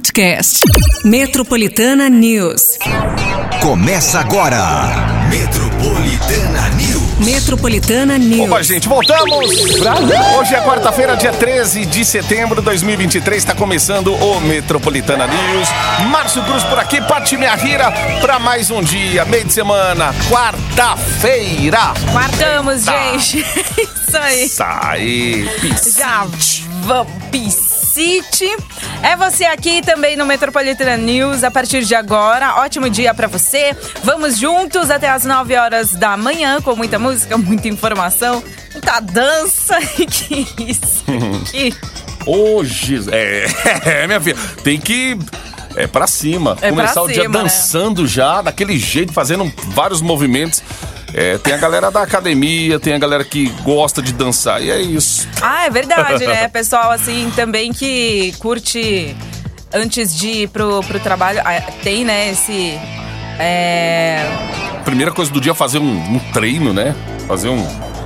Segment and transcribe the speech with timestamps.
[0.00, 0.60] podcast.
[1.04, 2.78] Metropolitana News.
[3.60, 4.56] Começa agora.
[5.28, 7.18] Metropolitana News.
[7.18, 8.48] Metropolitana News.
[8.48, 9.50] Opa, gente, voltamos!
[10.38, 13.36] Hoje é quarta-feira, dia 13 de setembro de 2023.
[13.42, 15.68] Está começando o Metropolitana News.
[16.08, 17.92] Márcio Cruz por aqui, Pati Minha Rira,
[18.22, 21.92] para mais um dia, meio de semana, quarta-feira.
[22.10, 23.44] Quartamos, gente.
[24.08, 24.48] Isso aí.
[24.48, 25.50] Sai,
[25.94, 26.26] Já
[26.84, 27.69] vamos,
[28.00, 28.46] Piscite.
[29.02, 32.56] É você aqui também no Metropolitana News a partir de agora.
[32.56, 33.76] Ótimo dia pra você.
[34.02, 39.78] Vamos juntos até as 9 horas da manhã com muita música, muita informação, muita dança.
[40.08, 41.04] que isso?
[42.24, 43.46] Hoje, é,
[43.84, 45.18] é, minha filha, tem que.
[45.76, 46.56] É pra cima.
[46.62, 47.38] É Começar o dia né?
[47.38, 50.62] dançando já, daquele jeito, fazendo vários movimentos.
[51.14, 54.80] É, tem a galera da academia, tem a galera que gosta de dançar, e é
[54.80, 55.28] isso.
[55.42, 56.46] Ah, é verdade, né?
[56.52, 59.14] Pessoal, assim, também que curte
[59.72, 61.40] antes de ir pro, pro trabalho.
[61.44, 62.78] ah, Tem, né, esse.
[63.38, 64.24] É.
[64.84, 66.94] Primeira coisa do dia é fazer um, um treino, né?
[67.26, 67.64] Fazer um.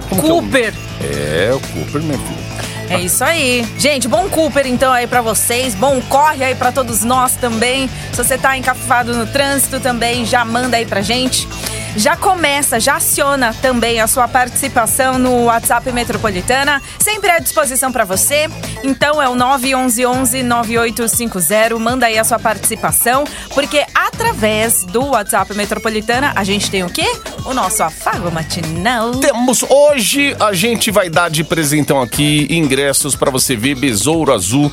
[0.09, 0.75] como que é o- Cooper.
[1.03, 2.45] É, o Cooper, minha filha.
[2.91, 3.67] É isso aí.
[3.79, 5.75] Gente, bom Cooper então aí pra vocês.
[5.75, 7.89] Bom corre aí pra todos nós também.
[8.13, 11.49] Se você tá encafufado no trânsito também, já manda aí pra gente.
[11.97, 18.05] Já começa, já aciona também a sua participação no WhatsApp Metropolitana, sempre à disposição pra
[18.05, 18.49] você.
[18.83, 23.23] Então é o 911-9850, manda aí a sua participação,
[23.55, 27.07] porque através do WhatsApp Metropolitana a gente tem o quê?
[27.45, 29.13] O nosso afago matinal.
[29.13, 34.73] Temos hoje, a gente vai dar de presentão aqui ingressos pra você ver Besouro Azul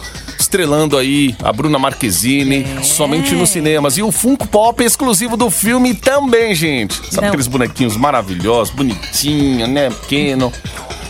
[0.55, 2.83] estrelando aí a Bruna Marquezine, É.
[2.83, 3.97] somente nos cinemas.
[3.97, 6.93] E o Funko Pop exclusivo do filme também, gente.
[7.09, 7.27] Sabe Não.
[7.29, 9.89] aqueles bonequinhos maravilhosos, bonitinho, né?
[9.89, 10.51] Pequeno.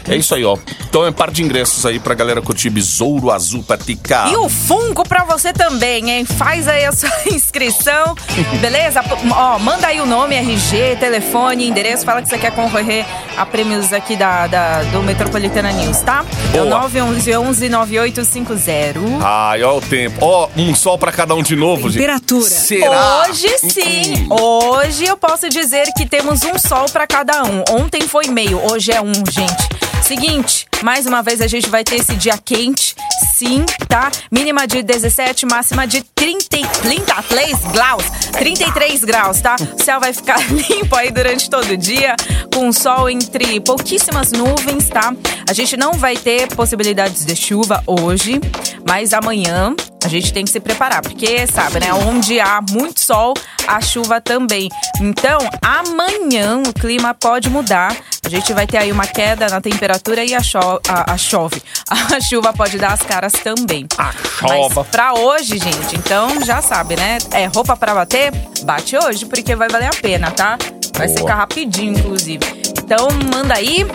[0.07, 0.57] É isso aí, ó.
[0.89, 4.27] Então é par de ingressos aí pra galera curtir Besouro Azul Patica.
[4.31, 6.25] E o Funko pra você também, hein?
[6.25, 8.15] Faz aí a sua inscrição,
[8.59, 9.03] beleza?
[9.31, 13.05] Ó, manda aí o nome, RG, telefone, endereço, fala que você quer concorrer
[13.37, 16.25] a prêmios aqui da, da- do Metropolitana News, tá?
[16.53, 16.81] É o Boa.
[16.81, 18.99] 911 9850.
[19.23, 20.17] Ai, ó o tempo.
[20.21, 22.01] Ó, um sol pra cada um de novo, gente.
[22.01, 22.49] Temperatura.
[22.49, 23.25] Será?
[23.29, 24.35] Hoje sim, Hum.
[24.39, 27.63] hoje eu posso dizer que temos um sol pra cada um.
[27.81, 29.80] Ontem foi meio, hoje é um, gente.
[30.01, 32.95] Seguinte, mais uma vez a gente vai ter esse dia quente,
[33.35, 34.11] sim, tá?
[34.31, 38.03] Mínima de 17, máxima de 30, e- 33 graus.
[38.31, 39.55] 33 graus, tá?
[39.79, 42.15] O céu vai ficar limpo aí durante todo o dia,
[42.53, 45.13] com sol entre pouquíssimas nuvens, tá?
[45.47, 48.39] A gente não vai ter possibilidades de chuva hoje,
[48.87, 51.93] mas amanhã a gente tem que se preparar, porque sabe, né?
[51.93, 53.33] Onde há muito sol,
[53.67, 54.69] a chuva também.
[54.99, 57.95] Então, amanhã o clima pode mudar.
[58.25, 61.61] A gente vai ter aí uma queda na temperatura e a, cho a, a chove.
[61.89, 63.85] A chuva pode dar as caras também.
[63.97, 64.81] A chova.
[64.81, 67.17] Mas pra hoje, gente, então já sabe, né?
[67.31, 68.31] É roupa pra bater?
[68.63, 70.57] Bate hoje, porque vai valer a pena, tá?
[70.97, 71.19] Vai Boa.
[71.19, 72.43] secar rapidinho, inclusive.
[72.77, 73.85] Então, manda aí.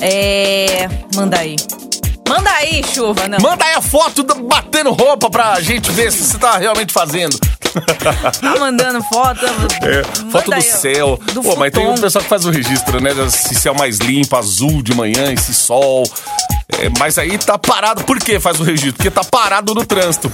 [0.00, 0.88] É.
[1.14, 1.56] Manda aí.
[2.28, 3.38] Manda aí, chuva, não.
[3.40, 7.38] Manda aí a foto do- batendo roupa pra gente ver se você tá realmente fazendo.
[8.40, 9.44] Tá mandando foto.
[9.82, 11.18] É, foto do céu.
[11.32, 13.10] Do Pô, mas tem um pessoal que faz o registro, né?
[13.26, 16.04] Esse céu mais limpo, azul de manhã, esse sol.
[16.78, 18.04] É, mas aí tá parado.
[18.04, 18.94] Por que faz o registro?
[18.94, 20.30] Porque tá parado no trânsito.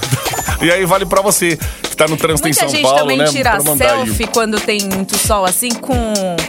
[0.61, 3.17] E aí vale pra você que tá no trânsito Muita em São gente Paulo, também
[3.17, 3.25] né?
[3.25, 4.05] tira Pra mandar aí.
[4.05, 5.95] selfie quando tem muito sol assim com,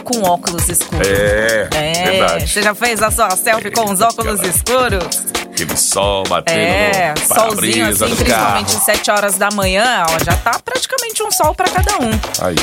[0.03, 1.07] com óculos escuros.
[1.07, 2.47] É, É, verdade.
[2.47, 5.23] você já fez a sua selfie com os óculos escuros?
[5.51, 8.77] Aquele sol batendo É, no solzinho assim, do principalmente carro.
[8.77, 12.09] às 7 horas da manhã, ó, já tá praticamente um sol pra cada um.
[12.45, 12.55] Aí.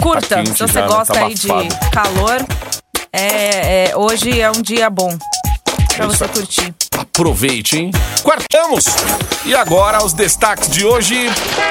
[0.00, 0.86] Curta, Tá quente se você né?
[0.86, 1.48] gosta Tá aí de
[1.92, 2.44] calor,
[3.12, 5.16] é, é, hoje é um dia bom
[5.96, 6.74] pra isso você curtir.
[6.98, 7.90] Aproveite, hein?
[8.22, 8.84] Quartamos!
[9.44, 11.16] E agora os destaques de hoje.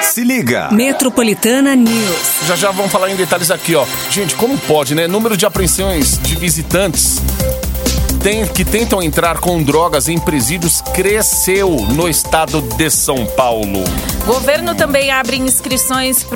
[0.02, 0.68] Se liga.
[0.72, 2.46] Metropolitana News.
[2.46, 3.86] Já já vamos falar em detalhes aqui, ó.
[4.10, 5.06] Gente, como pode, né?
[5.06, 7.20] Número de apreensões de visitantes
[8.26, 13.84] tem- que tentam entrar com drogas em presídios cresceu no estado de São Paulo.
[14.26, 16.26] Governo também abre inscrições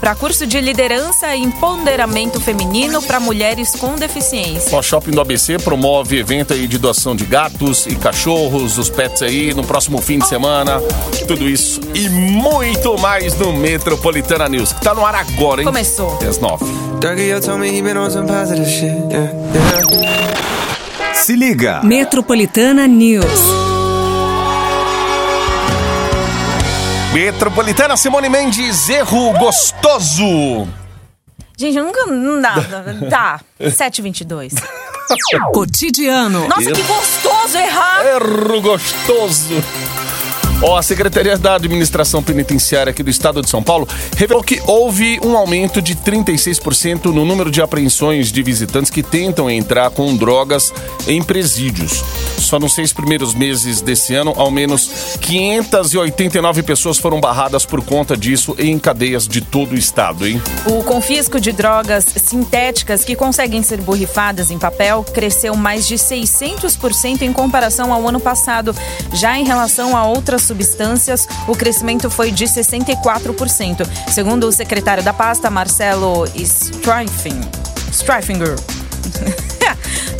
[0.00, 4.76] para curso de liderança e empoderamento feminino para mulheres com deficiência.
[4.76, 9.22] O Shopping do ABC promove evento aí de doação de gatos e cachorros, os pets
[9.22, 10.82] aí no próximo fim de semana.
[11.28, 15.66] Tudo isso e muito mais no Metropolitana News, que tá no ar agora, hein?
[15.66, 16.18] Começou.
[16.28, 16.64] Às nove.
[17.00, 18.90] Dougie, you told me he been on some positive shit.
[19.08, 20.51] Yeah, yeah.
[21.22, 21.80] Se liga.
[21.84, 23.24] Metropolitana News.
[27.14, 30.66] Metropolitana Simone Mendes, erro gostoso.
[31.56, 32.06] Gente, eu nunca.
[32.06, 32.54] Não dá.
[33.08, 33.40] Tá.
[33.60, 34.54] 7h22.
[35.54, 36.48] Cotidiano.
[36.48, 38.04] Nossa, que gostoso errar!
[38.04, 39.62] Erro gostoso.
[40.64, 45.18] Ó, a Secretaria da Administração Penitenciária aqui do Estado de São Paulo revelou que houve
[45.24, 50.72] um aumento de 36% no número de apreensões de visitantes que tentam entrar com drogas
[51.08, 52.04] em presídios.
[52.52, 58.14] Só nos seis primeiros meses desse ano, ao menos 589 pessoas foram barradas por conta
[58.14, 60.38] disso em cadeias de todo o estado, hein?
[60.66, 67.22] O confisco de drogas sintéticas que conseguem ser borrifadas em papel cresceu mais de 600%
[67.22, 68.76] em comparação ao ano passado.
[69.14, 73.88] Já em relação a outras substâncias, o crescimento foi de 64%.
[74.08, 77.40] Segundo o secretário da pasta, Marcelo Streifing,
[77.90, 78.81] Streifinger.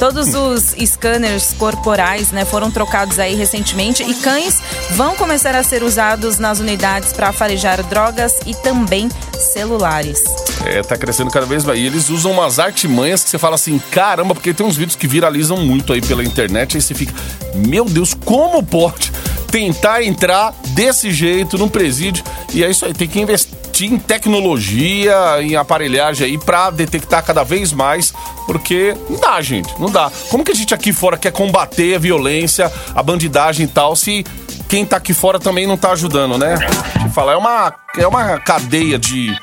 [0.03, 4.61] Todos os scanners corporais né, foram trocados aí recentemente e cães
[4.97, 9.09] vão começar a ser usados nas unidades para farejar drogas e também
[9.39, 10.25] celulares.
[10.67, 11.79] É, tá crescendo cada vez mais.
[11.79, 15.07] E eles usam umas artimanhas que você fala assim, caramba, porque tem uns vídeos que
[15.07, 16.77] viralizam muito aí pela internet.
[16.77, 17.15] Aí você fica,
[17.55, 19.13] meu Deus, como pode
[19.53, 22.25] tentar entrar desse jeito num presídio?
[22.53, 27.43] E é isso aí, tem que investir em tecnologia, em aparelhagem aí pra detectar cada
[27.43, 28.13] vez mais,
[28.47, 30.11] porque não dá, gente, não dá.
[30.31, 34.25] Como que a gente aqui fora quer combater a violência, a bandidagem e tal, se
[34.69, 36.57] quem tá aqui fora também não tá ajudando, né?
[37.03, 39.35] Te falar, é uma, é uma cadeia de.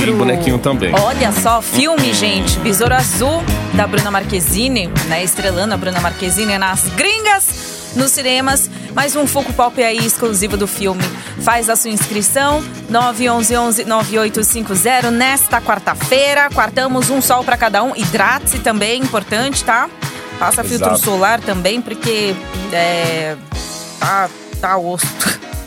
[0.00, 0.94] E tem bonequinho também.
[0.94, 2.58] Olha só, filme, gente.
[2.60, 3.42] Besouro Azul,
[3.74, 5.22] da Bruna Marquezine, né?
[5.22, 8.70] Estrelando a Bruna Marquezine nas gringas, nos cinemas.
[8.94, 11.02] Mais um Funko Pop aí exclusivo do filme.
[11.42, 16.48] Faz a sua inscrição, 911-9850, nesta quarta-feira.
[16.48, 17.94] Quartamos um sol pra cada um.
[17.94, 19.86] Hidrate-se também, importante, tá?
[20.38, 21.04] Passa filtro Exato.
[21.04, 22.34] solar também, porque
[22.72, 23.36] é,
[23.98, 24.30] tá,
[24.62, 25.06] tá osso.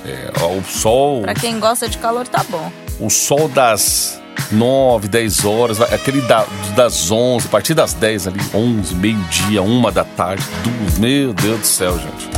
[0.04, 1.22] É, ó, o sol.
[1.22, 2.72] pra quem gosta de calor, tá bom.
[3.00, 4.20] o sol das
[4.52, 6.46] 9, 10 horas, aquele da-
[6.76, 11.60] das 11, a partir das 10 ali, 11, meio-dia, uma da tarde, duas, meu Deus
[11.60, 12.30] do céu, gente.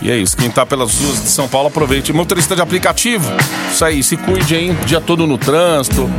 [0.00, 2.12] E é isso, quem tá pelas ruas de São Paulo, aproveite.
[2.12, 3.24] Motorista de aplicativo,
[3.72, 6.10] isso aí, se cuide, hein, o dia todo no trânsito,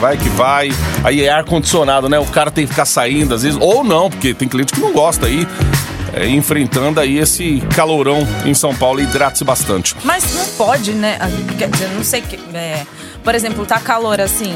[0.00, 0.70] vai que vai.
[1.02, 4.34] Aí é ar-condicionado, né, o cara tem que ficar saindo às vezes, ou não, porque
[4.34, 5.46] tem cliente que não gosta aí,
[6.12, 9.96] é, enfrentando aí esse calorão em São Paulo, hidrate-se bastante.
[10.04, 11.16] Mas não pode, né?
[11.56, 12.38] Quer dizer, não sei que.
[12.52, 12.84] é,
[13.24, 14.54] por exemplo, tá calor assim.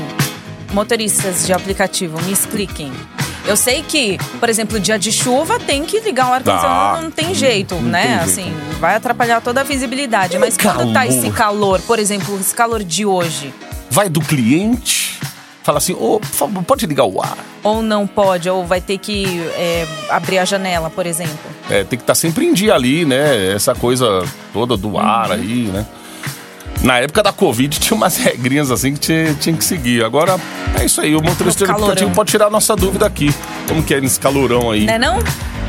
[0.72, 2.92] Motoristas de aplicativo, me expliquem.
[3.46, 7.02] Eu sei que, por exemplo, dia de chuva tem que ligar o ar-condicionado, Tá.
[7.02, 8.02] não tem jeito, Não né?
[8.02, 8.24] tem jeito.
[8.50, 10.36] Assim, vai atrapalhar toda a visibilidade.
[10.38, 10.78] Mas calor.
[10.82, 13.54] quando tá esse calor, por exemplo, esse calor de hoje,
[13.88, 15.18] Vai do cliente,
[15.62, 17.38] fala assim, ô, por favor, pode ligar o ar.
[17.62, 19.24] ou não pode, ou vai ter que
[19.56, 21.38] é, abrir a janela, por exemplo.
[21.70, 23.52] É, tem que estar sempre em dia ali, né?
[23.54, 25.86] Essa coisa toda do ar aí, né?
[26.82, 30.04] Na época da Covid tinha umas regrinhas assim que tinha, tinha que seguir.
[30.04, 30.38] Agora
[30.78, 31.86] é isso aí, o motorista de No calorão.
[31.92, 33.34] aplicativo pode tirar a nossa dúvida aqui.
[33.68, 34.84] Como que é nesse calorão aí?
[34.84, 35.18] Né não?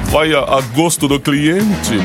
[0.06, 2.00] Vai a, a gosto do cliente.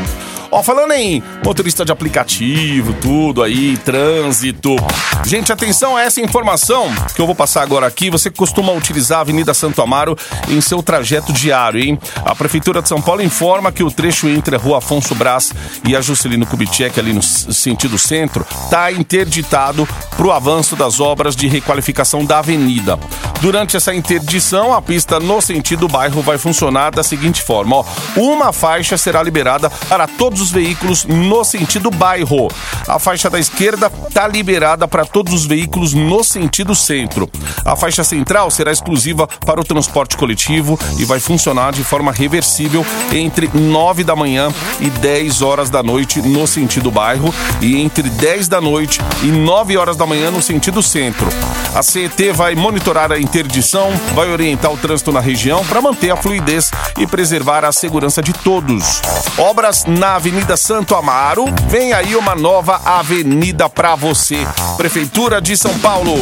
[0.55, 4.77] Ó, falando em motorista de aplicativo, tudo aí, trânsito.
[5.25, 8.11] Gente, atenção a essa informação que eu vou passar agora aqui.
[8.11, 10.15] Você costuma utilizar a Avenida Santo Amaro
[10.51, 11.99] em seu trajeto diário, hein?
[12.23, 15.55] A Prefeitura de São Paulo informa que o trecho entre a Rua Afonso Brás
[15.89, 21.35] e a Juscelino Kubitschek, ali no sentido centro, está interditado para o avanço das obras
[21.35, 22.99] de requalificação da avenida.
[23.41, 27.85] Durante essa interdição, a pista no sentido bairro vai funcionar da seguinte forma: ó,
[28.17, 32.49] uma faixa será liberada para todos os veículos no sentido bairro.
[32.87, 37.31] A faixa da esquerda está liberada para todos os veículos no sentido centro.
[37.65, 42.85] A faixa central será exclusiva para o transporte coletivo e vai funcionar de forma reversível
[43.13, 48.49] entre 9 da manhã e 10 horas da noite no sentido bairro e entre 10
[48.49, 51.29] da noite e 9 horas da manhã no sentido centro.
[51.75, 56.17] A CET vai monitorar a interdição, vai orientar o trânsito na região para manter a
[56.17, 59.01] fluidez e preservar a segurança de todos.
[59.39, 64.39] Obras na Avenida Santo Amaro, vem aí uma nova avenida para você.
[64.79, 66.15] Prefeitura de São Paulo.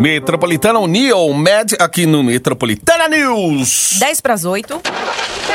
[0.00, 3.98] Metropolitana Union Med aqui no Metropolitana News.
[4.00, 4.80] 10 para as 8.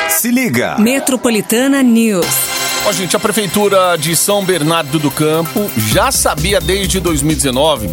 [0.08, 0.76] Se liga.
[0.78, 2.55] Metropolitana News.
[2.86, 7.90] Ó, gente, a Prefeitura de São Bernardo do Campo já sabia desde 2019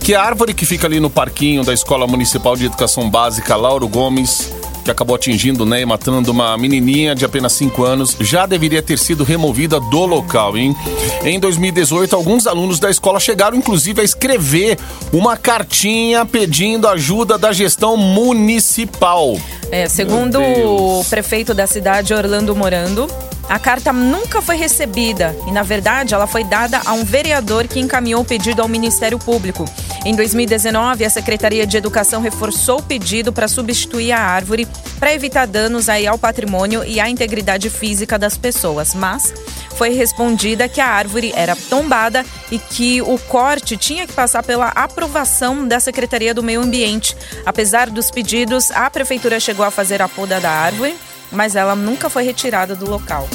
[0.00, 3.86] que a árvore que fica ali no parquinho da Escola Municipal de Educação Básica Lauro
[3.86, 4.52] Gomes,
[4.84, 8.98] que acabou atingindo né, e matando uma menininha de apenas 5 anos, já deveria ter
[8.98, 10.74] sido removida do local, hein?
[11.22, 14.76] Em 2018, alguns alunos da escola chegaram inclusive a escrever
[15.12, 19.36] uma cartinha pedindo ajuda da gestão municipal.
[19.70, 23.06] É, segundo o prefeito da cidade, Orlando Morando,
[23.52, 27.78] a carta nunca foi recebida e, na verdade, ela foi dada a um vereador que
[27.78, 29.66] encaminhou o pedido ao Ministério Público.
[30.06, 34.66] Em 2019, a Secretaria de Educação reforçou o pedido para substituir a árvore
[34.98, 39.34] para evitar danos aí ao patrimônio e à integridade física das pessoas, mas
[39.76, 44.68] foi respondida que a árvore era tombada e que o corte tinha que passar pela
[44.68, 47.14] aprovação da Secretaria do Meio Ambiente.
[47.44, 50.96] Apesar dos pedidos, a prefeitura chegou a fazer a poda da árvore,
[51.32, 53.28] mas ela nunca foi retirada do local.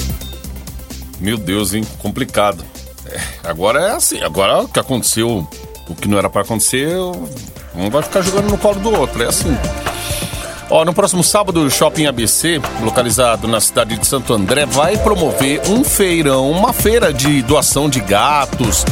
[1.20, 1.84] Meu Deus, hein?
[1.98, 2.64] Complicado.
[3.06, 5.48] É, agora é assim, agora o que aconteceu,
[5.88, 6.88] o que não era pra acontecer,
[7.74, 9.56] um vai ficar jogando no colo do outro, é assim.
[10.70, 15.62] Ó, no próximo sábado, o Shopping ABC, localizado na cidade de Santo André, vai promover
[15.66, 18.84] um feirão, uma feira de doação de gatos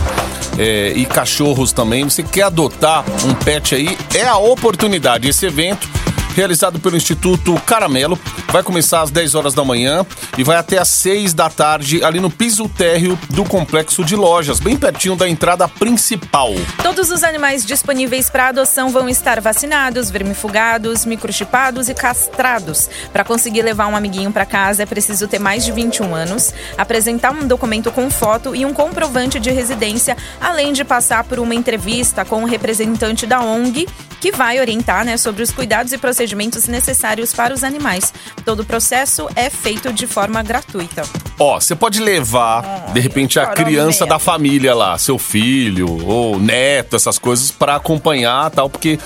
[0.58, 2.04] é, e cachorros também.
[2.04, 3.98] Você quer adotar um pet aí?
[4.14, 5.28] É a oportunidade.
[5.28, 5.86] Esse evento
[6.34, 8.18] realizado pelo Instituto Caramelo.
[8.48, 10.06] Vai começar às 10 horas da manhã
[10.38, 14.60] e vai até às 6 da tarde, ali no piso térreo do complexo de lojas,
[14.60, 16.52] bem pertinho da entrada principal.
[16.82, 22.88] Todos os animais disponíveis para adoção vão estar vacinados, vermifugados, microchipados e castrados.
[23.12, 27.32] Para conseguir levar um amiguinho para casa é preciso ter mais de 21 anos, apresentar
[27.32, 32.24] um documento com foto e um comprovante de residência, além de passar por uma entrevista
[32.24, 33.86] com o representante da ONG
[34.20, 38.12] que vai orientar né, sobre os cuidados e procedimentos necessários para os animais.
[38.46, 41.02] Todo o processo é feito de forma gratuita.
[41.36, 46.94] Ó, você pode levar, de repente, a criança da família lá, seu filho ou neto,
[46.94, 49.00] essas coisas, pra acompanhar tal, porque.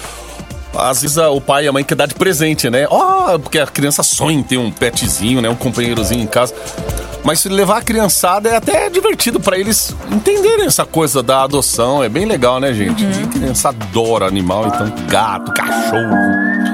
[0.77, 2.87] Às vezes o pai e a mãe quer dar de presente, né?
[2.89, 5.49] Ó, porque a criança sonha em ter um petzinho, né?
[5.49, 6.55] Um companheirozinho em casa.
[7.23, 12.03] Mas se levar a criançada é até divertido pra eles entenderem essa coisa da adoção.
[12.03, 13.05] É bem legal, né, gente?
[13.05, 13.25] Uhum.
[13.25, 16.17] A criança adora animal, então gato, cachorro.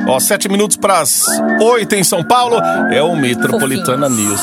[0.09, 1.25] Ó, sete minutos pras
[1.61, 2.59] oito em São Paulo.
[2.93, 4.41] É o Metropolitana News.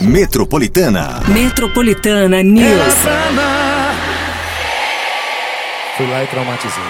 [0.00, 1.20] Metropolitana.
[1.26, 3.63] Metropolitana News.
[5.96, 6.84] Fui lá e traumatizei.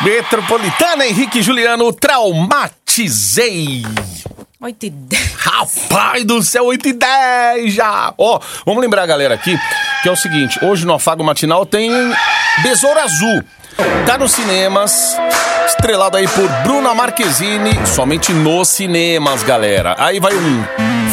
[0.00, 3.84] Metropolitana Henrique Juliano, traumatizei.
[4.60, 5.34] 8 e 10.
[5.36, 8.14] Rapaz do céu, 8 e 10 já.
[8.16, 9.58] Ó, vamos lembrar a galera aqui
[10.02, 11.90] que é o seguinte: hoje no Afago Matinal tem
[12.62, 13.42] Besouro Azul.
[14.06, 15.16] Tá nos cinemas,
[15.66, 19.96] estrelado aí por Bruna Marquezine, somente nos cinemas, galera.
[19.98, 20.64] Aí vai um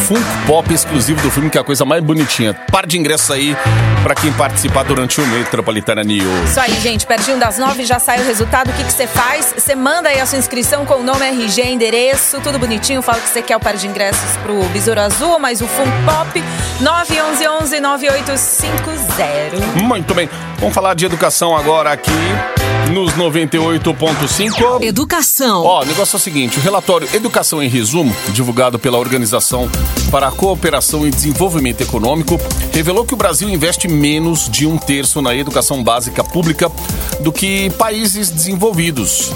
[0.02, 2.54] Funko Pop exclusivo do filme, que é a coisa mais bonitinha.
[2.72, 3.56] Par de ingressos aí
[4.04, 6.50] pra quem participar durante o Metropolitana News.
[6.50, 7.06] Isso aí, gente.
[7.06, 8.72] Pertinho das nove já sai o resultado.
[8.72, 9.54] O que que você faz?
[9.56, 13.02] Você manda aí a sua inscrição com o nome, RG, endereço, tudo bonitinho.
[13.02, 16.44] Fala que você quer o par de ingressos pro Besouro Azul, mais o Funk Pop.
[16.82, 19.82] 911-9850.
[19.84, 20.30] Muito bem.
[20.60, 22.12] Vamos falar de educação agora aqui
[22.92, 24.84] nos 98.5.
[24.84, 25.64] Educação.
[25.64, 29.70] Ó, o negócio é o seguinte: o relatório Educação em Resumo, divulgado pela Organização
[30.10, 32.40] para a Cooperação e Desenvolvimento Econômico,
[32.74, 36.72] revelou que o Brasil investe menos de um terço na educação básica pública
[37.22, 39.32] do que países desenvolvidos.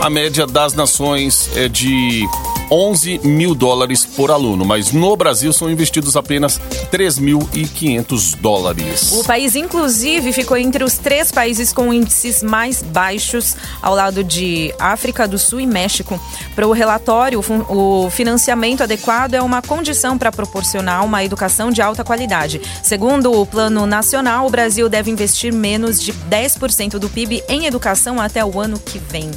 [0.00, 2.26] A média das nações é de
[2.70, 9.12] 11 mil dólares por aluno, mas no Brasil são investidos apenas 3.500 dólares.
[9.12, 14.74] O país, inclusive, ficou entre os três países com índices mais baixos, ao lado de
[14.78, 16.20] África do Sul e México.
[16.54, 22.04] Para o relatório, o financiamento adequado é uma condição para proporcionar uma educação de alta
[22.04, 22.60] qualidade.
[22.82, 28.20] Segundo o Plano Nacional, o Brasil deve investir menos de 10% do PIB em educação
[28.20, 29.30] até o ano que vem.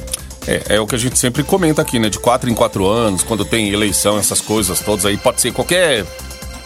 [0.47, 2.09] É, é o que a gente sempre comenta aqui, né?
[2.09, 6.05] De quatro em quatro anos, quando tem eleição, essas coisas todas aí, pode ser qualquer,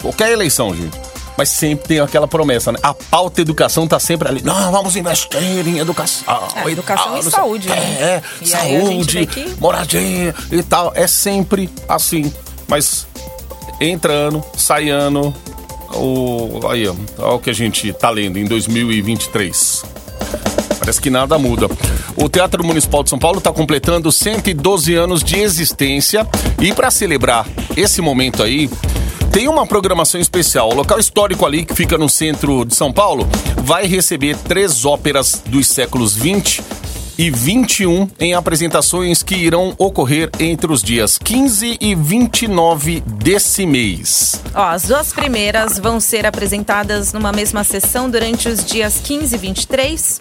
[0.00, 0.96] qualquer eleição, gente.
[1.36, 2.78] Mas sempre tem aquela promessa, né?
[2.82, 4.42] A pauta educação tá sempre ali.
[4.42, 6.22] Não, vamos investir em educação.
[6.54, 7.76] É, educação tal, e não sei- saúde, né?
[7.76, 10.92] É, E saúde, que- moradia e tal.
[10.94, 12.30] É sempre assim.
[12.68, 13.06] Mas
[13.80, 15.34] entra ano, sai ano.
[15.94, 16.86] O, aí,
[17.18, 19.84] ó o que a gente tá lendo em 2023.
[20.82, 21.68] Parece que nada muda.
[22.16, 26.26] O Teatro Municipal de São Paulo está completando 112 anos de existência
[26.60, 27.46] e para celebrar
[27.76, 28.68] esse momento aí,
[29.30, 30.70] tem uma programação especial.
[30.70, 35.40] O local histórico ali, que fica no centro de São Paulo, vai receber três óperas
[35.46, 36.60] dos séculos 20
[37.18, 44.40] e 21 em apresentações que irão ocorrer entre os dias 15 e 29 desse mês.
[44.54, 49.38] Ó, as duas primeiras vão ser apresentadas numa mesma sessão durante os dias 15 e
[49.38, 50.18] 23.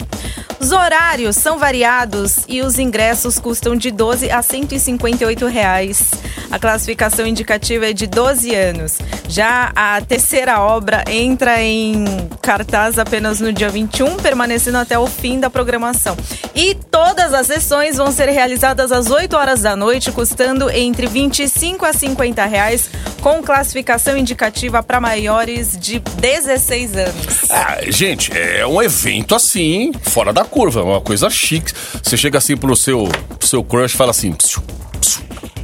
[0.59, 6.11] Os horários são variados e os ingressos custam de 12 a 158 reais.
[6.51, 8.99] A classificação indicativa é de 12 anos.
[9.27, 12.05] Já a terceira obra entra em
[12.41, 16.15] cartaz apenas no dia 21, permanecendo até o fim da programação.
[16.53, 21.85] E todas as sessões vão ser realizadas às 8 horas da noite, custando entre 25
[21.85, 22.89] a 50 reais,
[23.21, 27.51] com classificação indicativa para maiores de 16 anos.
[27.51, 31.71] Ah, gente, é um evento assim, fora da curva, uma coisa chique.
[32.03, 33.07] Você chega assim pro seu,
[33.37, 34.61] pro seu crush e fala assim: "Psiu,
[34.99, 35.21] psiu,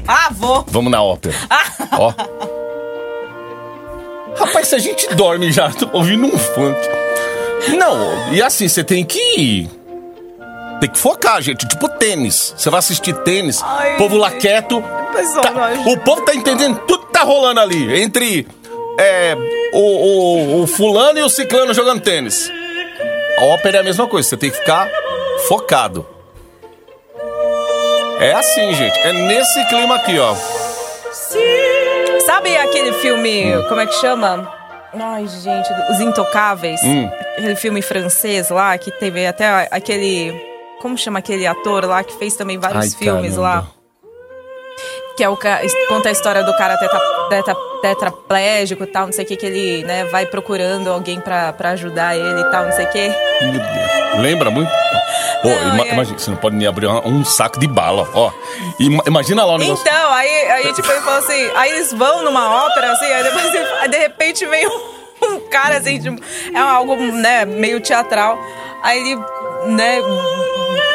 [0.07, 0.65] Ah, vou!
[0.69, 1.35] vamos na ópera.
[1.97, 2.13] Ó.
[4.37, 6.79] Rapaz, se a gente dorme já, tô ouvindo um funk.
[7.75, 9.67] Não, e assim, você tem que.
[10.79, 11.67] Tem que focar, gente.
[11.67, 12.53] Tipo tênis.
[12.57, 14.81] Você vai assistir tênis, Ai, povo lá quieto.
[15.41, 17.99] Tá- o povo tá entendendo tudo que tá rolando ali.
[18.01, 18.47] Entre
[18.99, 19.35] é,
[19.73, 22.51] o, o, o fulano e o ciclano jogando tênis.
[23.39, 24.87] A ópera é a mesma coisa, você tem que ficar
[25.47, 26.05] focado.
[28.19, 28.97] É assim, gente.
[28.99, 30.35] É nesse clima aqui, ó.
[32.25, 34.51] Sabe aquele filme, como é que chama?
[34.99, 36.81] Ai, gente, Os Intocáveis.
[36.83, 37.07] Hum.
[37.37, 40.46] Aquele filme francês lá, que teve até aquele.
[40.81, 43.41] Como chama aquele ator lá que fez também vários Ai, filmes caramba.
[43.41, 43.67] lá?
[45.15, 45.35] Que é o
[45.89, 49.45] conta a história do cara teta, teta, tetraplégico e tal, não sei o que, que
[49.47, 53.11] ele né, vai procurando alguém pra, pra ajudar ele e tal, não sei o que.
[54.19, 54.69] Lembra muito?
[55.41, 55.93] Pô, Não, ima- é.
[55.93, 58.31] imagina, você não pode nem abrir um, um saco de bala, ó.
[58.79, 59.81] Ima- imagina lá o negócio.
[59.87, 63.51] Então, aí, aí tipo, ele falou assim, aí eles vão numa ópera, assim, aí depois
[63.89, 64.79] de repente vem um,
[65.33, 66.21] um cara assim, tipo,
[66.53, 68.37] é algo, né, meio teatral.
[68.83, 69.19] Aí ele,
[69.65, 70.01] né,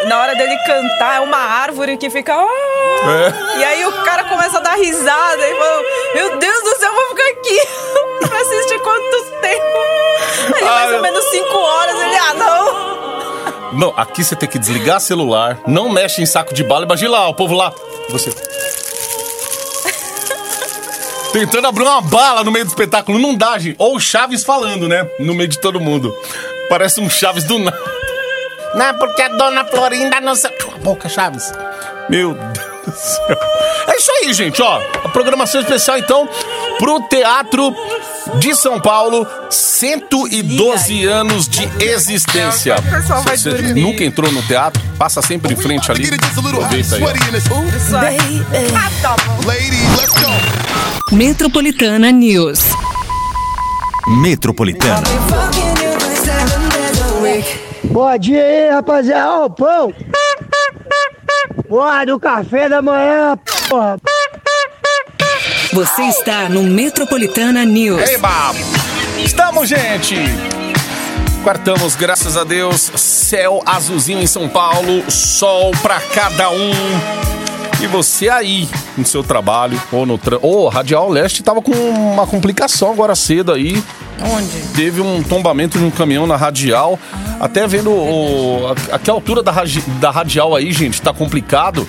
[0.07, 2.35] na hora dele cantar, é uma árvore que fica.
[2.35, 2.47] "Ah!"
[3.05, 3.59] É.
[3.59, 5.83] E aí o cara começa a dar risada e fala,
[6.15, 7.61] meu Deus do céu, eu vou ficar aqui
[8.29, 9.79] pra assistir quanto tempo?
[10.57, 12.93] Aí mais Ai, ou menos cinco horas, ele, ah, não.
[13.73, 16.85] Não, aqui você tem que desligar celular, não mexe em saco de bala.
[16.85, 17.73] Imagina lá, o povo lá.
[18.11, 18.31] Você.
[21.33, 23.19] Tentando abrir uma bala no meio do espetáculo.
[23.19, 23.77] Não dá, gente.
[23.79, 25.09] Ou o Chaves falando, né?
[25.19, 26.15] No meio de todo mundo.
[26.69, 28.02] Parece um Chaves do nada.
[28.75, 30.51] Não, porque a dona Florinda não sei.
[30.53, 31.53] Cala a boca, Chaves.
[32.09, 33.39] Meu Deus do céu.
[33.89, 34.81] É isso aí, gente, ó.
[35.05, 36.29] A programação especial, então,
[36.79, 37.75] pro Teatro
[38.39, 39.27] de São Paulo.
[39.51, 42.77] 112 anos de existência.
[42.77, 43.83] O pessoal vai Você dormir.
[43.83, 44.83] nunca entrou no teatro?
[44.99, 46.09] Passa sempre em frente ali.
[46.37, 47.03] Aproveita aí.
[51.11, 51.15] ó.
[51.15, 52.61] Metropolitana News.
[54.07, 55.03] Metropolitana.
[57.93, 59.31] Bom dia aí, rapaziada.
[59.31, 59.93] Ó, o pão.
[61.69, 63.99] Porra, do café da manhã, porra.
[65.75, 68.01] Você está no Metropolitana News.
[68.09, 68.55] Eba!
[69.23, 70.17] Estamos, gente!
[71.45, 72.81] Quartamos, graças a Deus.
[72.97, 76.71] Céu azulzinho em São Paulo, sol pra cada um.
[77.83, 80.39] E você aí, no seu trabalho, ou no tra...
[80.41, 83.83] Ô, Radial Leste tava com uma complicação agora cedo aí.
[84.21, 84.59] Onde?
[84.75, 86.99] Teve um tombamento de um caminhão na radial.
[87.41, 89.53] Até vendo o, a- a altura da,
[90.01, 91.87] da radial aí, gente, tá complicado.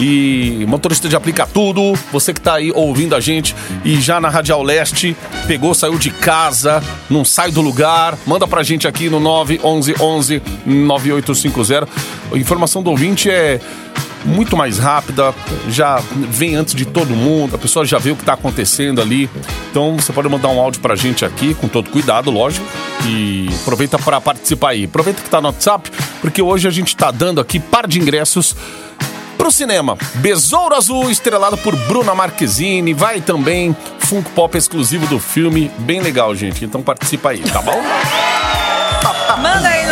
[0.00, 3.52] E motorista de aplica tudo, você que tá aí ouvindo a gente
[3.84, 5.16] e já na Radial Leste,
[5.48, 11.88] pegou, saiu de casa, não sai do lugar, manda pra gente aqui no 911 9850.
[12.32, 13.58] A informação do ouvinte é
[14.24, 15.34] muito mais rápida,
[15.68, 19.30] já vem antes de todo mundo, a pessoa já vê o que tá acontecendo ali.
[19.70, 22.66] Então você pode mandar um áudio pra gente aqui, com todo cuidado, lógico.
[23.06, 24.84] E aproveita para participar aí.
[24.84, 28.56] Aproveita que tá no WhatsApp, porque hoje a gente tá dando aqui par de ingressos
[29.36, 29.96] pro cinema.
[30.16, 32.92] Besouro Azul, estrelado por Bruna Marquezine.
[32.92, 35.70] Vai também Funko Pop exclusivo do filme.
[35.78, 36.64] Bem legal, gente.
[36.64, 37.80] Então participa aí, tá bom?
[39.40, 39.86] Manda aí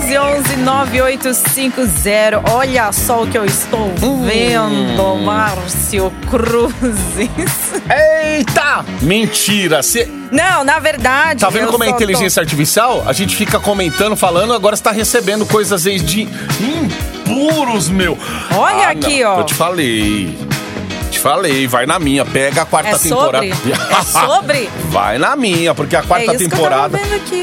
[0.00, 2.42] no 911-9850.
[2.50, 4.24] Olha só o que eu estou Hum.
[4.24, 7.30] vendo, Márcio Cruzes.
[8.22, 8.84] Eita!
[9.02, 9.82] Mentira!
[9.82, 10.08] Cê...
[10.30, 11.40] Não, na verdade.
[11.40, 13.02] Tá vendo como é só tô- inteligência artificial?
[13.06, 16.22] A gente fica comentando, falando, agora você tá recebendo coisas aí de
[16.60, 18.16] impuros, meu.
[18.56, 19.36] Olha Ah, aqui, não.
[19.36, 19.40] ó.
[19.40, 20.38] Eu te falei.
[21.10, 22.24] Te falei, vai na minha.
[22.24, 23.44] Pega a quarta É temporada.
[23.54, 23.72] sobre?
[23.72, 24.70] É sobre?
[24.90, 26.96] Vai na minha, porque a quarta é isso temporada.
[26.96, 27.42] que eu tava vendo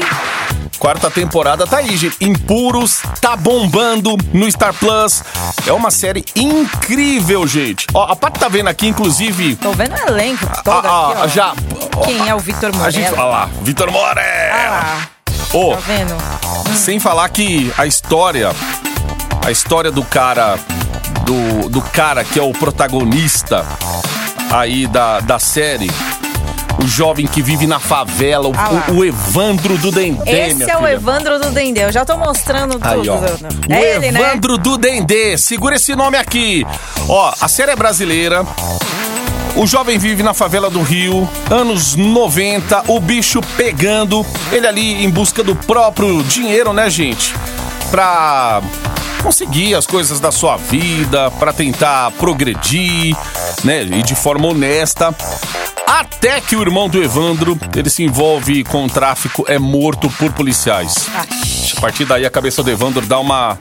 [0.78, 2.16] Quarta temporada tá aí, gente.
[2.20, 5.24] Impuros, tá bombando no Star Plus.
[5.66, 7.86] É uma série incrível, gente.
[7.92, 9.56] Ó, a Paty tá vendo aqui, inclusive.
[9.56, 11.28] Tô vendo o elenco todo ah, aqui, ah, ó.
[11.28, 11.54] já.
[12.04, 13.12] Quem é o Vitor A gente.
[13.12, 14.20] Olha lá, Vitor More.
[14.20, 15.08] Ah lá,
[15.52, 16.16] Ô, tá vendo?
[16.76, 18.52] sem falar que a história.
[19.44, 20.58] A história do cara.
[21.24, 23.66] Do, do cara que é o protagonista
[24.50, 25.90] aí da, da série.
[26.82, 30.76] O jovem que vive na favela, o, Ah o- o Evandro do Dendê, Esse é
[30.78, 30.86] o.
[30.86, 31.84] Evandro do Dendê.
[31.84, 33.12] Eu já tô mostrando Aí, tudo.
[33.12, 33.16] ó.
[33.16, 34.20] O É ele, né?
[34.20, 35.36] Evandro do Dendê.
[35.36, 36.64] Segura esse nome aqui.
[37.08, 38.46] Ó, a série é brasileira.
[39.56, 45.10] O jovem vive na favela do Rio, anos 90, o bicho pegando, ele ali em
[45.10, 47.34] busca do próprio dinheiro, né, gente?
[47.90, 48.60] Pra
[49.20, 53.16] conseguir as coisas da sua vida, pra tentar progredir,
[53.64, 55.12] né, e de forma honesta.
[55.88, 60.30] Até que o irmão do Evandro, ele se envolve com o tráfico, é morto por
[60.32, 61.08] policiais.
[61.76, 63.56] A partir daí a cabeça do Evandro dá uma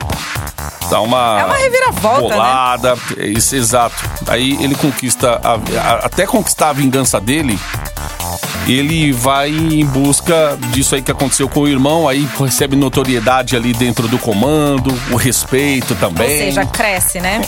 [0.90, 2.36] dá uma É uma reviravolta, né?
[2.36, 3.96] bolada, é isso exato.
[4.28, 7.58] Aí ele conquista a- a- até conquistar a vingança dele.
[8.68, 13.72] Ele vai em busca disso aí que aconteceu com o irmão, aí recebe notoriedade ali
[13.74, 16.38] dentro do comando, o respeito Ou também.
[16.38, 17.42] seja, cresce, né?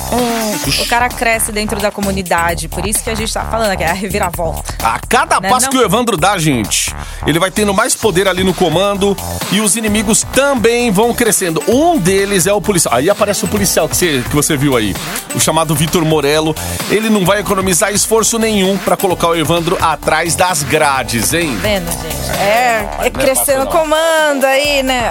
[0.81, 2.67] O cara cresce dentro da comunidade.
[2.69, 4.73] Por isso que a gente tá falando aqui, é a reviravolta.
[4.81, 5.71] A cada Né, passo não?
[5.71, 6.95] que o Evandro dá, gente,
[7.27, 9.15] ele vai tendo mais poder ali no comando
[9.51, 11.61] e os inimigos também vão crescendo.
[11.67, 12.95] Um deles é o policial.
[12.95, 14.95] Aí aparece o policial que você, que você viu aí,
[15.35, 16.55] o chamado Vitor Morello.
[16.89, 21.57] Ele não vai economizar esforço nenhum pra colocar o Evandro atrás das grades, hein?
[21.61, 22.39] Vendo, gente?
[22.39, 23.67] É, é é crescendo fácil, não.
[23.67, 25.09] comando aí, né?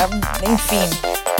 [0.48, 0.88] Enfim,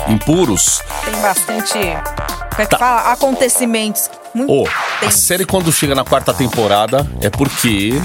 [0.09, 0.81] Impuros.
[1.05, 1.73] tem bastante.
[1.75, 2.79] Como é que Tá.
[2.79, 3.12] fala?
[3.12, 4.11] Acontecimentos.
[4.35, 4.68] Muito Ô,
[5.07, 8.01] a série quando chega na quarta temporada é porque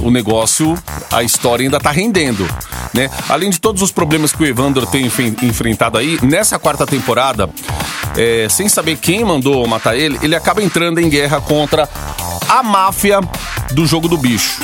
[0.00, 0.76] o negócio,
[1.10, 2.48] a história ainda tá rendendo,
[2.92, 3.10] né?
[3.28, 7.48] Além de todos os problemas que o Evandro tem enfe- enfrentado aí, nessa quarta temporada,
[8.16, 11.88] é, sem saber quem mandou matar ele, ele acaba entrando em guerra contra
[12.48, 13.20] a máfia
[13.72, 14.60] do jogo do bicho.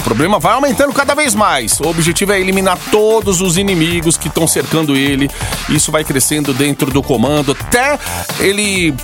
[0.00, 1.78] O problema vai aumentando cada vez mais.
[1.80, 5.30] O objetivo é eliminar todos os inimigos que estão cercando ele.
[5.68, 7.98] Isso vai crescendo dentro do comando até
[8.40, 8.94] ele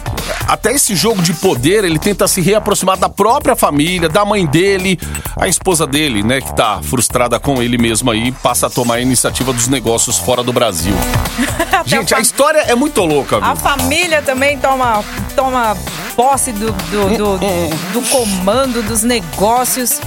[0.49, 4.99] até esse jogo de poder, ele tenta se reaproximar da própria família, da mãe dele,
[5.37, 9.01] a esposa dele, né, que tá frustrada com ele mesmo aí, passa a tomar a
[9.01, 10.95] iniciativa dos negócios fora do Brasil.
[11.85, 13.57] Gente, a história é muito louca, A viu?
[13.57, 15.05] família também toma,
[15.35, 15.77] toma
[16.15, 17.39] posse do, do, do,
[17.93, 20.01] do comando dos negócios.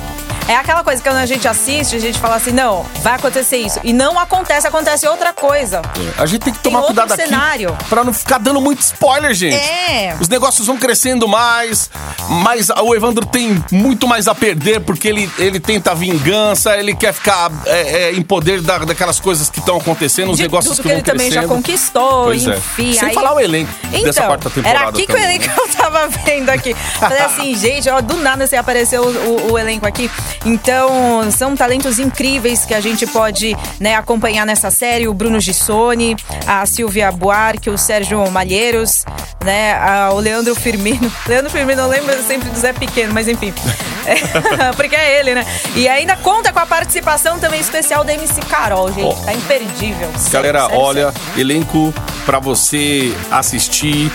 [0.49, 3.57] É aquela coisa que quando a gente assiste, a gente fala assim, não, vai acontecer
[3.57, 3.79] isso.
[3.83, 5.79] E não acontece, acontece outra coisa.
[6.17, 7.77] A gente tem que tomar outro cuidado aqui cenário.
[7.87, 9.55] pra não ficar dando muito spoiler, gente.
[9.55, 10.15] É.
[10.19, 11.91] Os negócios vão crescendo mais,
[12.27, 17.13] mas o Evandro tem muito mais a perder porque ele, ele tenta vingança, ele quer
[17.13, 20.83] ficar é, é, em poder da- daquelas coisas que estão acontecendo, os De negócios tudo
[20.83, 21.55] que, que, ele também já crescendo.
[21.57, 22.57] conquistou, Pois é.
[22.57, 22.93] enfim.
[22.93, 25.45] Sem aí- falar o elenco então, dessa quarta temporada Era aqui que o também, elenco
[25.47, 25.53] né?
[25.61, 26.73] eu tava vendo aqui.
[26.73, 30.09] Falei assim, gente, ó, do nada você apareceu o, o- o elenco aqui.
[30.45, 30.89] Então,
[31.31, 35.07] são talentos incríveis que a gente pode né, acompanhar nessa série.
[35.07, 36.15] O Bruno Gissoni,
[36.47, 39.03] a Silvia Buarque, o Sérgio Malheiros,
[39.43, 41.11] né, a- o Leandro Firmino.
[41.27, 43.53] Leandro Firmino, eu lembro sempre do Zé Pequeno, mas enfim.
[44.09, 45.45] É, porque é ele, né?
[45.75, 49.05] E ainda conta com a participação também especial da MC Carol, gente.
[49.05, 49.13] Ó.
[49.13, 50.09] Tá imperdível.
[50.31, 51.39] Galera, sério, olha, sério.
[51.41, 51.93] elenco
[52.25, 54.11] pra você assistir.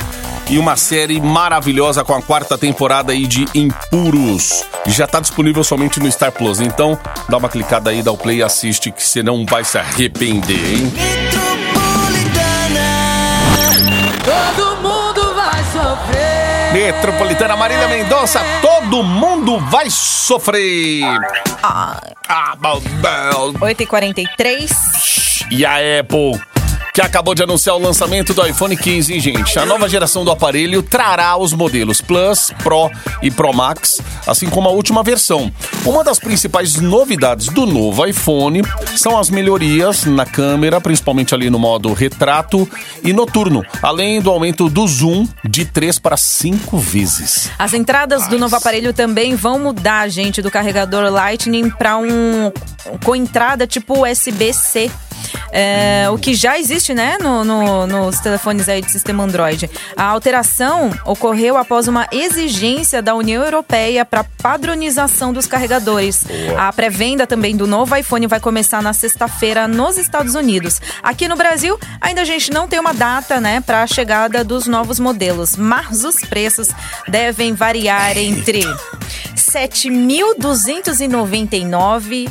[0.51, 4.65] E uma série maravilhosa com a quarta temporada aí de Impuros.
[4.87, 8.39] Já tá disponível somente no Star Plus, então dá uma clicada aí, dá o play
[8.39, 10.93] e assiste que você não vai se arrepender, hein?
[14.25, 16.73] Todo mundo vai sofrer.
[16.73, 21.03] Metropolitana Marília Mendonça, todo mundo vai sofrer.
[21.63, 23.53] Ah, Ah, bom, bom.
[23.67, 25.47] 8h43.
[25.51, 26.41] E a Apple,
[26.95, 29.59] que acabou de anunciar o lançamento do iPhone 15, hein, gente?
[29.59, 32.89] A nova geração do aparelho trará os modelos Plus, Pro
[33.21, 35.53] e Pro Max, assim como a última versão.
[35.85, 38.63] Uma das principais novidades do novo iPhone
[38.97, 42.69] são as melhorias na câmera, principalmente ali no modo retrato
[43.03, 47.51] e noturno, além do aumento do zoom de 3 para 5 vezes.
[47.59, 52.53] As entradas do novo aparelho também vão mudar, gente, do carregador Lightning para um
[53.03, 54.93] com entrada tipo USB-C.
[55.53, 59.71] É, o que já existe, né, no- no- nos telefones aí de sistema Android.
[59.97, 66.25] A alteração ocorreu após uma exigência da União Europeia para padronização dos carregadores.
[66.59, 70.81] A pré-venda também do novo iPhone vai começar na sexta-feira nos Estados Unidos.
[71.03, 74.67] Aqui no Brasil, ainda a gente não tem uma data, né, para a chegada dos
[74.67, 76.69] novos modelos, mas os preços
[77.09, 78.63] devem variar entre
[79.35, 82.29] 7.299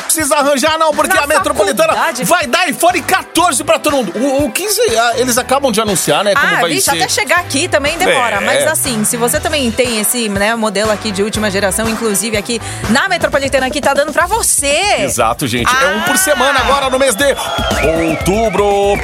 [0.04, 2.24] Precisa arranjar, não, porque Na a Metropolitana faculdade.
[2.24, 4.12] vai dar iPhone 14 pra todo mundo.
[4.16, 6.34] O, o 15, ah, eles acabam de anunciar, né?
[6.34, 6.96] Como ah, vai bicho, ser.
[7.02, 8.36] até chegar aqui também demora.
[8.36, 8.40] É.
[8.40, 12.60] Mas assim, se você também tem esse né, modelo aqui de última geração, inclusive aqui
[12.90, 14.96] na Metropolitana, aqui tá dando pra você.
[15.00, 15.70] Exato, gente.
[15.74, 16.18] É um por Ah.
[16.18, 17.24] semana agora no mês de
[18.08, 18.96] outubro.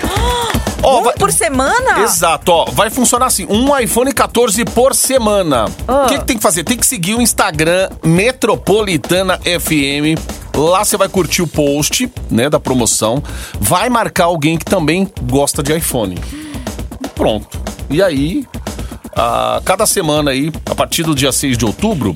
[0.83, 2.01] Ó, Um vai- por semana?
[2.03, 5.67] Exato, ó, vai funcionar assim, um iPhone 14 por semana.
[5.67, 6.07] O Ah.
[6.09, 6.65] que, que tem que fazer?
[6.65, 10.19] Tem que seguir o Instagram Metropolitana FM.
[10.57, 13.23] Lá você vai curtir o post, né, da promoção.
[13.61, 16.19] Vai marcar alguém que também gosta de iPhone.
[17.15, 17.61] Pronto.
[17.89, 18.45] E aí,
[19.15, 22.15] a cada semana aí, a partir do dia 6 de outubro,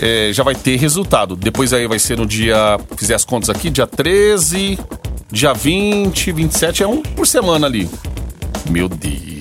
[0.00, 1.36] é, já vai ter resultado.
[1.36, 4.78] Depois aí vai ser no dia, fizer as contas aqui, dia 13,
[5.32, 7.88] dia 20, 27, é um por semana ali.
[8.68, 9.39] Meu Deus.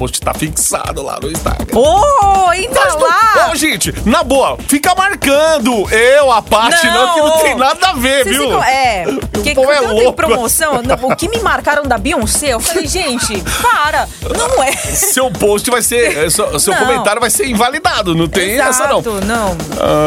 [0.00, 1.78] Post tá fixado lá no Instagram.
[1.78, 3.54] Ô, entra Mas lá!
[3.54, 5.86] Gente, na boa, fica marcando.
[5.90, 8.44] Eu, a Paty, não, que não tem nada a ver, Vocês viu?
[8.46, 12.54] ficam- é, porque povo é quando tem promoção, não, o que me marcaram da Beyoncé,
[12.54, 14.08] eu falei, gente, para,
[14.38, 14.72] não é.
[14.72, 16.80] Seu post vai ser, é, seu, seu Não.
[16.80, 19.00] comentário vai ser invalidado, não tem essa não.
[19.00, 19.56] Exato, não.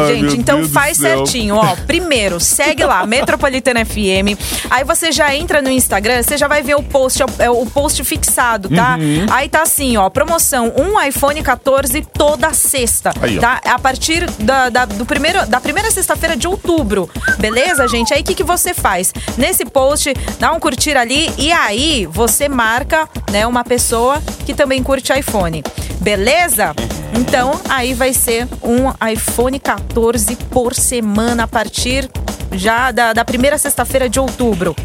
[0.08, 1.75] Ai, Gente, então Deus faz certinho, ó.
[1.86, 4.34] Primeiro, segue lá, Metropolitana FM.
[4.71, 8.03] Aí você já entra no Instagram, você já vai ver o post, é o post
[8.03, 8.97] fixado, tá?
[8.99, 9.27] Uhum.
[9.29, 13.59] Aí tá assim, ó, promoção, um iPhone 14 toda sexta, Aí, tá?
[13.65, 18.13] A partir da, da- do primeiro, da primeira sexta-feira de outubro, beleza, gente?
[18.13, 19.13] Aí o que, que você faz?
[19.37, 24.81] Nesse post, dá um curtir ali e aí você marca, né, uma pessoa que também
[24.81, 25.63] curte iPhone.
[25.99, 26.73] Beleza?
[27.19, 32.09] Então, aí vai ser um iPhone 14 por semana a partir
[32.51, 34.75] já da, da primeira sexta-feira de outubro.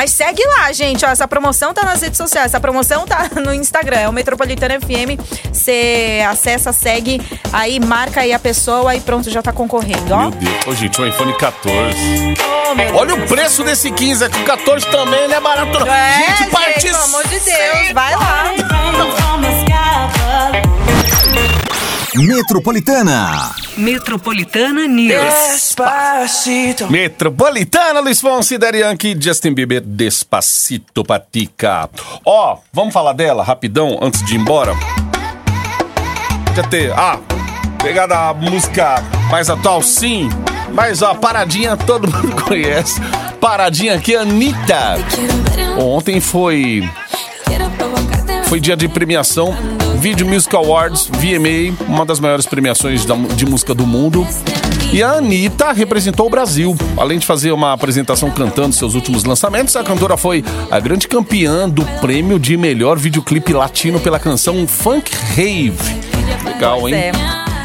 [0.00, 1.04] Mas segue lá, gente.
[1.04, 2.46] Ó, essa promoção tá nas redes sociais.
[2.46, 3.98] Essa promoção tá no Instagram.
[3.98, 5.20] É o Metropolitana FM.
[5.52, 7.20] Você acessa, segue,
[7.52, 10.20] aí marca aí a pessoa e pronto, já tá concorrendo, ó.
[10.20, 10.66] Meu Deus.
[10.68, 11.94] Ô, gente, um iPhone 14.
[12.70, 13.28] Oh, meu Olha o Deus.
[13.28, 15.86] preço desse 15, é que o 14 também não é barato não.
[15.86, 16.96] É, gente, gente, participa.
[16.96, 18.44] pelo amor de Deus, vai lá.
[22.14, 23.54] Metropolitana.
[23.76, 25.12] Metropolitana News.
[25.12, 26.90] Despacito.
[26.90, 31.88] Metropolitana, Luiz Fonsi, Yankee, Justin Bieber, Despacito Patica.
[32.24, 34.74] Ó, vamos falar dela rapidão, antes de ir embora?
[36.56, 37.20] Já ter, ah,
[37.80, 40.28] pegada a música mais atual, sim.
[40.72, 43.00] Mas ó, paradinha todo mundo conhece.
[43.40, 44.96] Paradinha aqui, Anitta.
[45.78, 46.90] Ontem foi
[48.46, 49.56] foi dia de premiação
[50.00, 53.04] Video Music Awards, VMA, uma das maiores premiações
[53.36, 54.26] de música do mundo.
[54.94, 56.74] E a Anitta representou o Brasil.
[56.96, 61.68] Além de fazer uma apresentação cantando seus últimos lançamentos, a cantora foi a grande campeã
[61.68, 65.76] do prêmio de melhor videoclipe latino pela canção Funk Rave.
[66.46, 66.94] Legal, hein?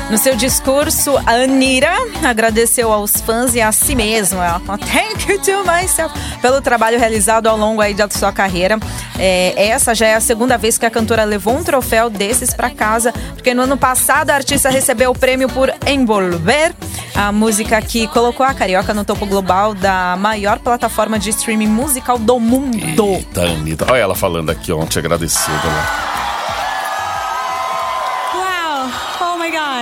[0.10, 1.92] No seu discurso, a Anira
[2.24, 4.62] agradeceu aos fãs e a si mesma.
[4.94, 8.78] Thank you to myself pelo trabalho realizado ao longo aí da sua carreira.
[9.18, 12.70] É, essa já é a segunda vez que a cantora levou um troféu desses para
[12.70, 16.76] casa, porque no ano passado a artista recebeu o prêmio por Envolver,
[17.16, 22.20] a música que colocou a carioca no topo global da maior plataforma de streaming musical
[22.20, 23.06] do mundo.
[23.06, 23.88] Eita, Anitta.
[23.90, 25.52] Olha ela falando aqui ontem, agradecida.
[25.52, 26.25] Né?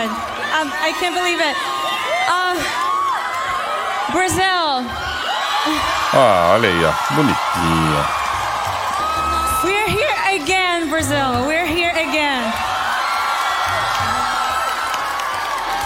[0.08, 0.12] God.
[0.60, 1.56] Um, I can't believe it.
[2.28, 2.56] Uh,
[4.12, 4.84] Brazil.
[6.16, 6.92] Ah, olha aí, ó.
[7.16, 8.04] Bonitinha.
[9.64, 11.48] We're here again, Brazil.
[11.48, 12.52] We're here again.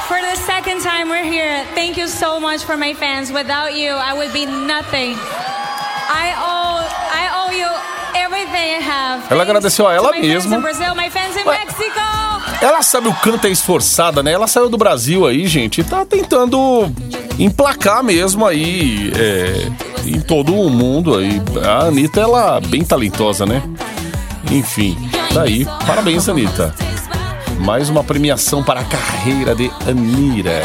[0.07, 1.63] For the second time, we're here.
[1.75, 3.31] Thank you so much for my fans.
[3.31, 5.15] Without you, I would be nothing.
[6.09, 7.69] I owe, I owe you
[8.17, 9.31] everything I have.
[9.31, 10.55] Ela agradeceu a ela mesma.
[10.55, 12.26] in Brazil, my fans in Mexico.
[12.61, 14.31] Ela sabe o canto é esforçada, né?
[14.31, 16.91] Ela saiu do Brasil aí, gente, e tá tentando
[17.37, 19.67] emplacar mesmo aí é,
[20.05, 21.41] em todo o mundo aí.
[21.63, 23.61] A Anitta, ela é bem talentosa, né?
[24.51, 24.97] Enfim,
[25.33, 26.73] daí, parabéns, Anitta.
[27.59, 30.61] Mais uma premiação para a carreira de Anira.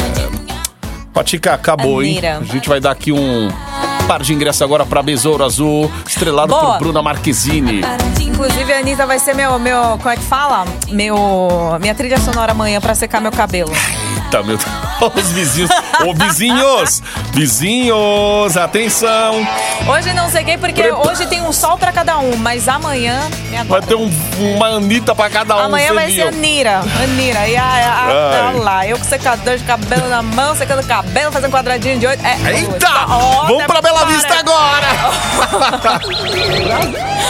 [1.13, 2.27] Patica, acabou, Anira.
[2.27, 2.47] hein?
[2.49, 3.49] A gente vai dar aqui um
[4.07, 6.73] par de ingressos agora para Besouro Azul, estrelado Boa.
[6.73, 7.81] por Bruna Marquezine.
[8.33, 9.81] Inclusive, a Anitta vai ser meu, meu.
[9.97, 10.65] Como é que fala?
[10.89, 11.77] Meu.
[11.79, 13.71] Minha trilha sonora amanhã pra secar meu cabelo.
[14.25, 14.57] Eita, meu.
[15.15, 15.69] Os vizinhos.
[16.05, 17.01] Ô, vizinhos!
[17.33, 19.45] Vizinhos, atenção!
[19.87, 23.19] Hoje não sei quem, porque Prepa- hoje tem um sol pra cada um, mas amanhã.
[23.49, 24.09] me Vai ter um-
[24.55, 25.59] uma Anitta pra cada um.
[25.59, 26.15] Amanhã vai viu?
[26.23, 26.79] ser Anira.
[27.03, 27.47] Anira.
[27.47, 31.31] E a, a, a, olha lá, eu com secador de cabelo na mão, secando cabelo,
[31.33, 32.23] fazendo quadradinho de oito.
[32.25, 33.05] É, Eita!
[33.09, 34.15] Ó, Vamos pra Bela prepara.
[34.15, 34.87] Vista agora!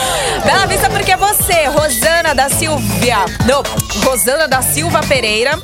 [0.44, 3.18] Bela Vista porque é você, Rosana da Silvia.
[3.46, 3.64] Não,
[4.04, 5.58] Rosana da Silva Pereira.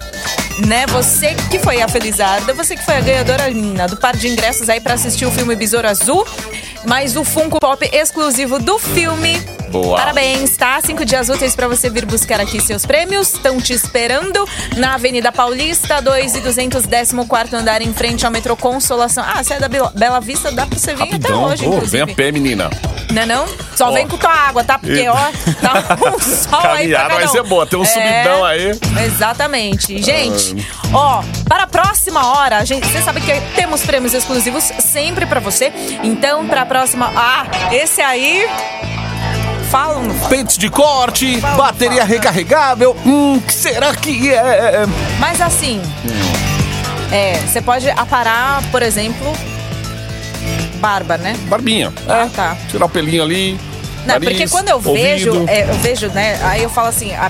[0.65, 3.45] Né, você que foi a felizarda, você que foi a ganhadora
[3.87, 6.27] do par de ingressos aí pra assistir o filme Besouro Azul,
[6.85, 9.39] mais o Funko Pop exclusivo do filme.
[9.69, 9.97] Boa.
[9.99, 10.81] Parabéns, tá?
[10.81, 13.33] Cinco dias úteis pra você vir buscar aqui seus prêmios.
[13.35, 14.43] Estão te esperando
[14.77, 19.23] na Avenida Paulista, 2 e 214 andar em frente ao metrô Consolação.
[19.27, 21.43] Ah, você é da Bela Vista, dá pra você vir até Rapidão.
[21.43, 22.03] hoje, Ô, inclusive.
[22.03, 22.69] vem a pé, menina.
[23.11, 23.45] Não é não?
[23.75, 23.91] Só Ó.
[23.91, 24.79] vem com tua água, tá?
[24.79, 25.13] Porque, ó,
[25.61, 28.71] tá um sol aí pra vai ser boa, tem um subidão aí.
[29.05, 30.01] Exatamente.
[30.01, 35.39] Gente, ó, para a próxima hora, gente, você sabe que temos prêmios exclusivos sempre pra
[35.39, 35.71] você.
[36.03, 37.12] Então, pra próxima...
[37.15, 38.47] Ah, esse aí...
[39.69, 40.19] Fala um...
[40.29, 42.05] Pentes de corte, Fala, bateria fala.
[42.05, 42.95] recarregável.
[43.05, 44.86] Hum, que será que é?
[45.19, 45.82] Mas assim...
[47.12, 49.34] É, você pode aparar, por exemplo...
[50.75, 51.36] Barba, né?
[51.49, 51.91] Barbinha.
[52.08, 52.29] Ah, é.
[52.29, 52.58] tá.
[52.69, 53.60] Tirar o pelinho ali.
[54.05, 56.39] Não, nariz, porque quando eu vejo, é, eu vejo, né?
[56.43, 57.29] Aí eu falo assim, ah,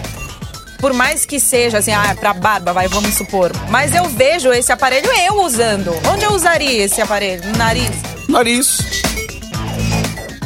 [0.79, 3.51] por mais que seja assim, ah, pra barba, vai, vamos supor.
[3.69, 5.91] Mas eu vejo esse aparelho eu usando.
[6.13, 7.43] Onde eu usaria esse aparelho?
[7.47, 7.89] No nariz?
[8.27, 9.01] Nariz.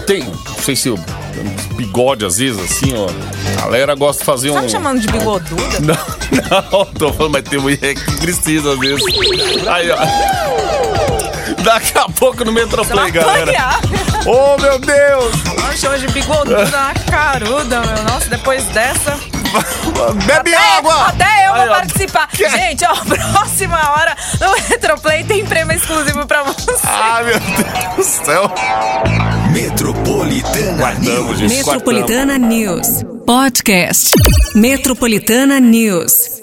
[0.05, 0.97] Tem, não sei se um
[1.75, 3.07] bigode às vezes, assim, ó.
[3.57, 4.63] A galera gosta de fazer Tá um.
[4.63, 5.53] me chamando de bigoduda?
[5.81, 9.03] Não, não, tô falando, mas tem mulher que precisa às vezes.
[9.67, 11.61] Aí, ó.
[11.63, 13.43] Daqui a pouco no Metroplay, galera.
[13.51, 13.81] Apanhar.
[14.25, 15.35] Oh, meu Deus!
[15.69, 18.03] Me chama de bigoduda caruda, meu.
[18.03, 19.17] Nossa, depois dessa.
[20.25, 21.07] Bebe até, água!
[21.07, 22.27] Até eu Aí, vou participar.
[22.27, 26.71] Que- Gente, ó, próxima hora no Metroplay tem prêmio exclusivo pra você.
[26.83, 28.51] Ai, meu Deus do céu!
[29.51, 31.51] Metropolitana Guardamos, News.
[31.51, 32.87] Metropolitana News.
[33.25, 34.11] Podcast.
[34.55, 36.42] Metropolitana News.